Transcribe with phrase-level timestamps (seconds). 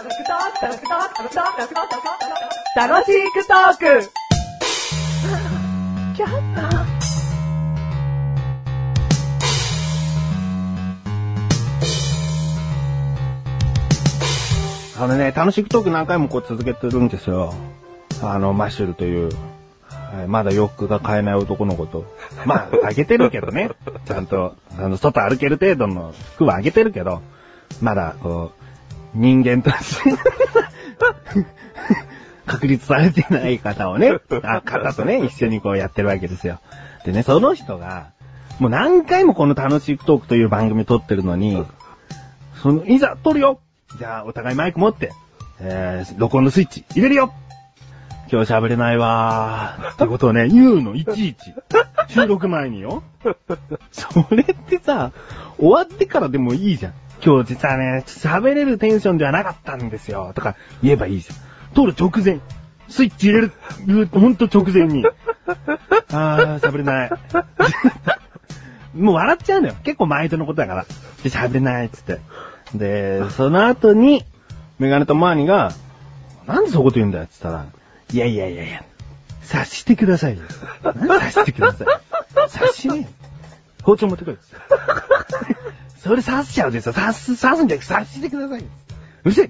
[0.00, 0.46] 楽しくトー
[3.76, 4.10] ク
[14.98, 17.52] あのね、楽しくトーク何回もこう続けてるんですよ。
[18.22, 19.30] あの、マッシュルという、
[19.90, 22.06] はいまだ洋服が買えない男の子と。
[22.46, 23.70] まあ、あげてるけどね。
[24.06, 27.20] ちゃんと、あの、外歩ける程度の服はあげてるけど、
[27.82, 28.69] まだ、こう、
[29.14, 30.10] 人間として、
[32.46, 36.60] 確立されてない方をね、 あ方とね、一緒にこうやってるわけですよ。
[37.04, 38.08] でね、その人が、
[38.58, 41.64] もう何回もこの楽しくトークという番組撮ってるのに、
[42.62, 43.60] その、いざ撮るよ
[43.98, 45.12] じゃあ、お互いマイク持って、
[45.60, 47.32] えー、録音のスイッチ入れるよ
[48.32, 49.92] 今日喋れないわー。
[49.92, 51.52] ってことをね、言うの、いちいち。
[52.08, 53.02] 収録前によ。
[53.90, 55.10] それってさ、
[55.58, 56.92] 終わってからでもいいじゃん。
[57.24, 60.32] 今日実はね、喋れるテンションではなかったんですよ。
[60.34, 61.74] とか言えばいいじゃん。
[61.74, 62.40] 撮る直前。
[62.88, 63.40] スイッチ入れ
[63.86, 65.04] る、ほんと直前に。
[66.12, 67.10] あー、喋れない。
[68.94, 69.74] もう笑っちゃうのよ。
[69.84, 70.84] 結構毎度のことだから。
[71.22, 72.18] で、喋れないっつって。
[72.74, 74.24] で、その後に、
[74.78, 75.72] メガネとマーニが、
[76.46, 77.66] なんでそういうこと言うんだよって言ったら、
[78.12, 78.82] いやいやいやいや、
[79.42, 80.42] 察してくださいよ。
[80.82, 81.86] 何察してください。
[82.48, 83.08] 察しねえよ。
[83.82, 84.36] 包丁持ってこい。
[86.02, 86.92] それ刺しちゃうですよ。
[86.94, 88.66] 刺す、刺すんじゃなくて察してくださいよ。
[89.24, 89.48] うるせえっ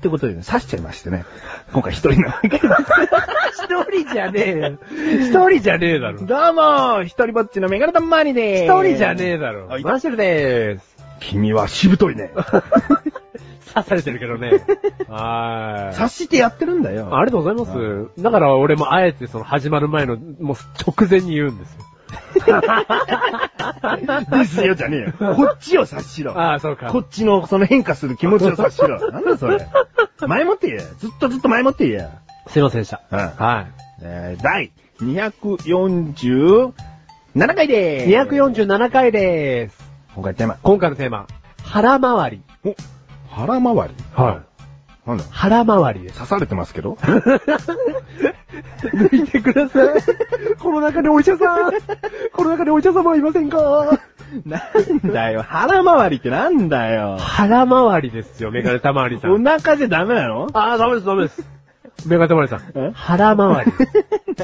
[0.00, 1.24] てことでね、刺しちゃいましてね。
[1.72, 2.66] 今回一人なわけです。
[3.64, 4.78] 一人じゃねえよ。
[5.20, 6.24] 一人じゃねえだろ。
[6.24, 8.88] どうも、一人ぼっちのメガネとマーニで一ーす。
[8.90, 9.82] 人じゃねえだろはい。
[9.82, 10.96] マッシュルでーす。
[11.20, 12.30] 君はしぶといね。
[13.74, 14.50] 刺されてるけどね。
[15.08, 15.92] はーい。
[15.94, 17.16] 察してやってるんだよ。
[17.16, 18.22] ありがとうございます。
[18.22, 21.78] だから俺もあえてその始まる前の、もう直前に言うんですよ。
[24.30, 25.34] ですよじゃねえよ。
[25.34, 26.38] こっちを察しろ。
[26.38, 26.86] ああ、そうか。
[26.88, 29.10] こっちのその変化する気持ちを察しろ。
[29.10, 29.66] なんだそれ。
[30.26, 30.78] 前もって言え。
[30.78, 32.08] ずっとずっと前もって言え。
[32.48, 33.02] すいませんでした。
[33.10, 33.66] うんは
[34.00, 36.72] えー、第247
[37.54, 37.68] 回い。
[37.68, 38.34] でーす。
[38.34, 39.90] 247回でーす。
[40.14, 40.56] 今回テーマ。
[40.62, 41.26] 今回のテーマ、
[41.62, 42.42] 腹回り。
[42.64, 42.74] お、
[43.30, 44.57] 腹回りはい。
[45.08, 46.16] なんだ腹回りです。
[46.16, 46.92] 刺されてますけど
[48.82, 49.88] 抜いてください。
[50.60, 51.72] この中にお医者さん、
[52.32, 53.98] この中にお医者様はいませんか？
[54.44, 55.42] なんだよ。
[55.42, 57.16] 腹回りってなんだよ。
[57.18, 59.44] 腹回りですよ、メガネたまりさおん。
[59.44, 60.48] 腹じゃダメなの？
[60.52, 61.42] ああ、ダメです、ダメです。
[62.06, 62.88] メガネたまりさえ？
[62.88, 62.92] ん。
[62.92, 63.72] 腹回り。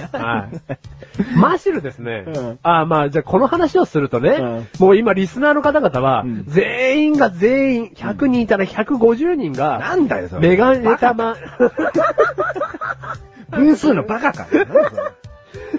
[0.01, 1.39] はい。
[1.39, 2.25] マシルですね。
[2.27, 10.49] うんああ、まあ、じゃあこの話をするとね、うんもう今リスナーの方々は、うん全員が全員、100人いたら150人が、なんだよ、それ。
[10.51, 11.37] メガネたま、
[13.51, 14.47] 分数のバカか。
[14.51, 15.03] なんだそれ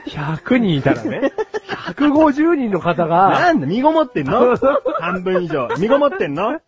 [0.07, 1.33] 100人いたらね、
[1.95, 4.55] 150人の方が、なんだ、身ごもってんの？
[4.99, 5.67] 半分以上。
[5.77, 6.59] 身ごもってんの？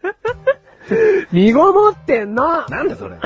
[1.31, 3.18] 身ごもってんのなんだそれ。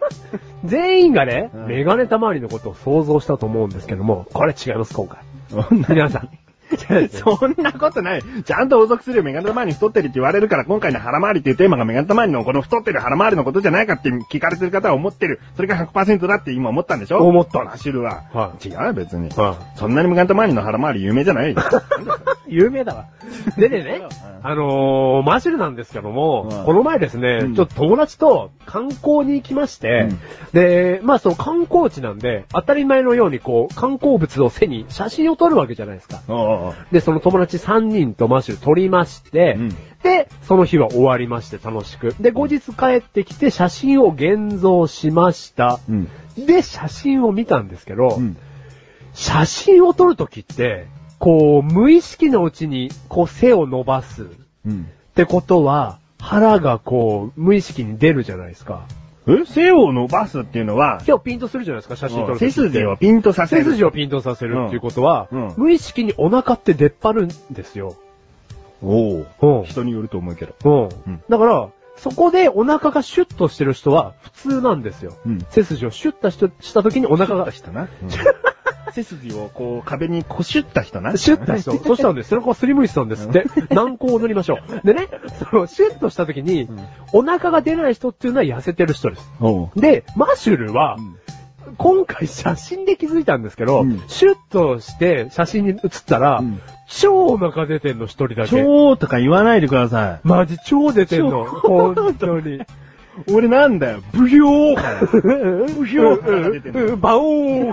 [0.64, 5.18] 全員がね、うんメガネたまわりのことを想像したと思うんですけども、これ違います、今回。
[5.88, 6.28] 皆さん。
[7.10, 8.22] そんなことない。
[8.44, 9.22] ちゃんと補足するよ。
[9.22, 15.40] メガネ玉に太ってるって言われるから、今回の腹回りっていうテーマがメガネ玉にのこの太ってる腹回りのことじゃないかって聞かれてる方は思ってる。
[15.56, 17.18] それが100%だって今思ったんでしょ？
[17.18, 18.22] 思ったマシルは。
[18.32, 19.28] は違うよ、別に。
[19.30, 21.60] はそんなにメガネ玉にの腹回り有名じゃないよ。
[22.46, 23.04] 有名だわ。
[23.56, 24.02] でねね、
[24.42, 30.08] あのー、マジルなんですけども、うんこの前ですね、うんちょっと友達と観光に行きまして、
[30.52, 36.20] で、まあその観光地なんで、当たり前のようにこう、観光物を背に写真を撮るわけじゃないですか。
[36.28, 36.40] おうお
[36.92, 42.14] で、その友達3人とマシュル撮りまして、うんで、その日は終わりまして楽しく。
[42.20, 45.78] で、後日帰ってきて写真を現像しました。
[45.88, 46.08] うん。
[46.38, 48.36] で、写真を見たんですけど、うん。
[49.12, 50.86] 写真を撮るときって、
[51.18, 54.22] こう、無意識のうちに、こう、背を伸ばす。
[54.22, 54.26] っ
[54.66, 54.88] うん。
[55.14, 58.86] てことは、腹がこう、無意識に出るじゃないですか。
[59.32, 62.50] え背を伸ばすっていうのは、背をピンとするじゃないですか、写真撮るときって。
[62.50, 63.64] 背筋をピンとさせる。
[63.64, 67.96] 背筋をピンとさせるっていうことは、うんうん無意識にお腹って出っ張るんですよ。
[68.82, 69.64] おうんお。
[69.64, 70.54] 人によると思うけど。
[70.64, 70.68] う
[71.08, 71.12] ん。
[71.12, 75.12] うんだから、そこでお腹がシュッとしてる人は普通なんですよ。
[75.26, 77.88] うん背筋をシュッとしした時にお腹が、したな。
[78.90, 81.16] 背筋をこう壁にこしゅった人な。
[81.16, 81.72] シュッとした。
[81.72, 83.44] そしたらね、背中をすりむいてたんですって。
[83.70, 84.86] 軟膏を塗りましょう。
[84.86, 85.08] でね、
[85.50, 86.68] そのシュッとした時に、
[87.12, 89.30] お腹が出ない人っていうのは痩せてる人です。
[89.40, 89.80] おう。
[89.80, 91.16] で、マシュルは、うん
[91.76, 96.60] 今回写真で気づいたんですけど、うんシュッとして写真に写ったら、うん
[96.92, 98.50] 超お腹出てんの一人だけ。
[98.50, 101.46] 超とか言わないでくださマジ超出てんの。
[101.62, 102.56] 超本当に。
[102.56, 102.60] い。
[103.32, 104.02] 俺なんだよ。
[104.12, 105.00] ブヒョーから。
[105.06, 106.96] ブヒョーから出てる。
[106.96, 107.72] バオーン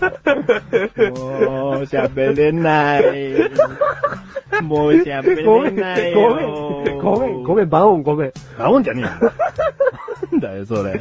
[0.00, 3.02] もう喋れない。
[4.62, 6.48] もう喋ごめん、れないごめよ。
[6.48, 8.32] ん、ごめん、ごめん、バオンごめん。
[8.58, 9.10] バオンじゃねえよ。
[10.32, 11.00] なんだよ、それ。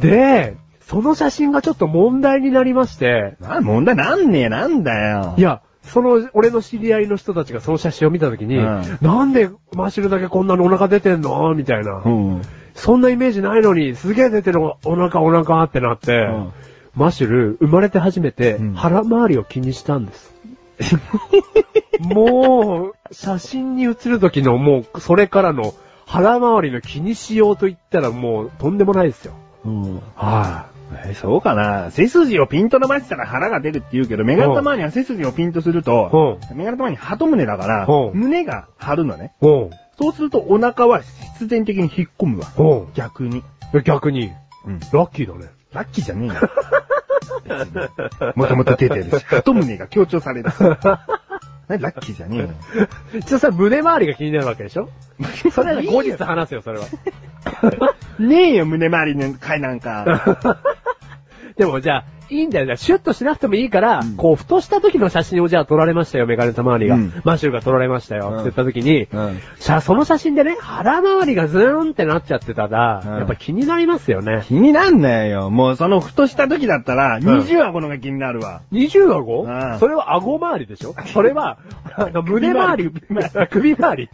[0.00, 5.34] で、その写真がちょっと問題になりまして、な、問題なんねえ、なんだよ。
[5.36, 11.54] いや、その、俺の知り合いの人たちがその写真を見たときに、うんなんでマシュルだけこんなにお腹出てんの？
[11.54, 12.02] みたいな。
[12.04, 12.42] うん。
[12.74, 16.52] そんなイメージないのに、すげえ出てるお腹お腹ってなって、ん
[16.96, 20.34] マシュル、生まれて初めてうん腹回りを気にしたんです。
[22.00, 25.74] もう、写真に写る時のもう、それからの
[26.06, 29.34] 腹回りの気にしようと言ったらもう、とんでもないですよ。
[29.64, 30.02] うん。
[30.14, 30.66] は
[31.04, 39.32] え、そうかな背筋をピンと伸ばしたら腹が出るって言うけど、メガネ玉には背筋をピンとすると、メガネ玉に鳩胸だからう、ん胸が張るのね。
[39.42, 39.46] い。
[39.46, 39.70] うん。
[39.98, 42.46] そうするとお腹は必然的に引っ込むわ。
[42.56, 42.92] うん。
[42.94, 43.42] 逆に。
[43.84, 44.30] 逆に、
[44.64, 44.80] うん。
[44.92, 45.50] ラッキーだね。
[45.76, 46.34] ラッキーじゃねえよ。
[48.34, 50.54] もともと出てるし、鳩胸が強調されるし。
[51.68, 52.48] 何ラッキーじゃね
[53.14, 53.22] えよ。
[53.22, 54.88] ちょ、それ胸周りが気になるわけでしょ？
[55.52, 56.86] それは後日話すよ、それは。
[58.18, 60.58] ねえよ、胸周りの回なんか。
[61.56, 62.66] でもじゃあ、いいんだよ。
[62.66, 66.96] じゃあシュッとしなくてもいいから、うんこう、ふとした時の写真をじゃあ撮られましたよ、メガネたまわりが。
[66.96, 69.38] うんマッシュルが撮られましたよ、うんって言った時に、うん。
[69.60, 74.42] じゃあその写真でね、腹回りがズーンってなっちゃってたら、うんやっぱ気になりますよね。
[74.46, 75.50] 気になんないよ。
[75.50, 78.62] もうそのふとした時だったら、20顎のが気になるわ。
[78.72, 79.42] 20顎？
[79.42, 80.94] うんそれは顎周りでしょ？
[81.12, 81.58] それは、
[82.26, 82.90] 胸周り、
[83.50, 84.08] 首周り。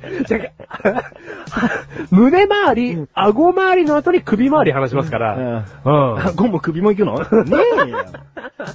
[2.10, 5.64] 胸周り、顎周りの後に首周り話しますから。
[5.84, 6.18] うん。
[6.18, 7.44] あ、ゴム首も行くの？
[7.44, 7.56] ね
[7.86, 8.01] えよ。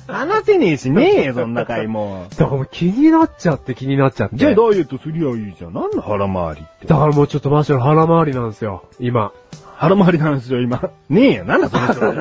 [0.07, 2.27] 話せねえし、ねえよ、そんな回も。
[2.31, 4.35] だからもう気になっちゃって気になっちゃって。
[4.35, 5.73] じゃあダイエットすりゃいいじゃん。
[5.73, 6.87] なんで腹回りって。
[6.87, 9.31] だからもうちょっとマッシュル腹回りなんですよ、今。
[9.75, 10.89] 腹回りなんですよ、今。
[11.09, 12.05] ねえよ、なんだその人。
[12.09, 12.13] い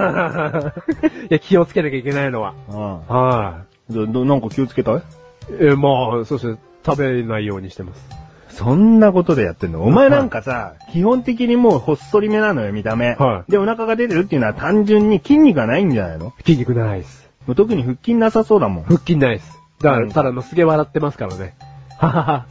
[1.30, 2.54] や、気をつけなきゃいけないのは。
[2.68, 3.54] あはあ
[3.88, 5.00] ど、ど、なんか気をつけたいい？
[5.60, 6.58] え、まあ、そうですね。
[6.84, 8.25] 食べないようにしてます。
[8.56, 9.82] そんなことでやってんの？
[9.82, 13.14] お前なんかさ、基本的にもうほっそりめなのよ、見た目。
[13.14, 16.32] はいで、お腹が出てるっていうのは単純に筋肉がないんじゃないの？
[16.38, 17.28] 筋肉ないです。
[17.46, 18.84] もう特に腹筋なさそうだもん。
[18.84, 19.58] 腹筋ないです。
[19.82, 21.54] だから、うんただのすげえ笑ってますからね。
[21.98, 22.46] ははは。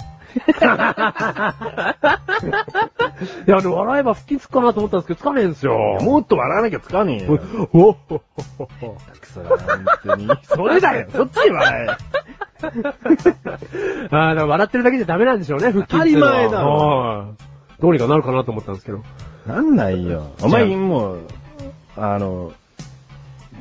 [3.48, 5.98] いや、でも笑えば腹筋つくかなと思ったんですけど、つかねえんですよ。
[6.02, 7.40] もっと笑わなきゃつかねえよ。
[7.74, 8.22] おおほ
[8.58, 10.30] ほほくそだな、本当に。
[10.44, 12.45] それだよ、そっちで笑え。
[14.12, 15.88] ああ、だから笑ってるだけじゃダメなんでしょうね、腹筋。
[15.88, 19.04] 当たり前だろはいどうにかなるかなと思ったんですけど。
[19.46, 20.32] なんないよ。
[20.42, 21.20] お前もう、
[21.98, 22.54] あの、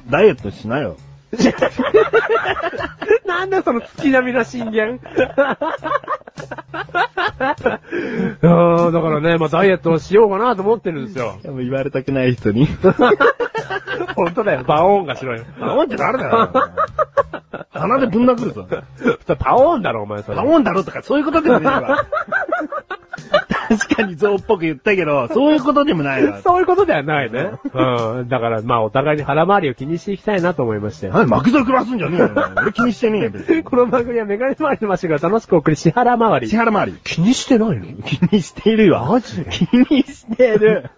[0.09, 0.97] ダイエットしなよ。
[3.27, 5.01] なんだその月並みな進言。
[5.13, 11.39] あーだからね、まあダイエットをしようかなと思ってるんですよ。
[11.43, 12.69] でも言われたくない人に。
[14.15, 15.45] 本当だよ、バオーンがしろよ。
[15.59, 16.51] パオンって誰だよ。
[17.75, 18.67] 鼻でぶん殴るぞ。
[19.39, 20.37] パオーンだろ、お前それ。
[20.37, 22.07] パオンだろとかそういうことでもねえわ。
[23.69, 26.41] 確かに象っぽく言ったけど、そういうことでもないわ。
[26.43, 27.53] そういうことではないね。
[27.73, 28.29] うん。
[28.29, 31.09] だから、まあ、お互いに腹回りを気にしていきたいなと思いまして。
[31.09, 32.31] なんで巻き添え食らすんじゃねえよ。
[32.57, 33.63] 俺気にしてねえよ、別に。
[33.63, 36.49] この番組はメガネ回りのマシンが楽しく送り、支払回り。
[36.49, 36.93] 支払回り。
[37.05, 37.85] 気にしてないの？
[38.05, 39.05] 気にしているよ。
[39.09, 40.91] マジで気にしてる。